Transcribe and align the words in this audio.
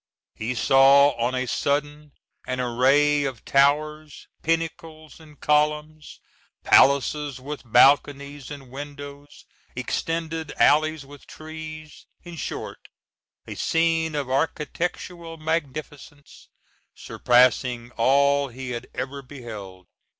He 0.33 0.55
saw 0.55 1.11
on 1.11 1.35
a 1.35 1.45
sudden 1.45 2.13
an 2.47 2.59
array 2.59 3.23
of 3.23 3.45
towers, 3.45 4.27
pinnacles 4.41 5.19
and 5.19 5.39
columns, 5.39 6.19
palaces 6.63 7.39
with 7.39 7.71
balconies 7.71 8.49
and 8.49 8.71
windows, 8.71 9.45
extended 9.75 10.53
alleys 10.57 11.05
with 11.05 11.27
trees, 11.27 12.07
in 12.23 12.35
short 12.35 12.87
a 13.45 13.53
scene 13.53 14.15
of 14.15 14.27
architectural 14.27 15.37
magnificence 15.37 16.49
surpassing 16.95 17.91
all 17.91 18.47
he 18.47 18.71
had 18.71 18.87
ever 18.95 19.21
beheld. 19.21 19.85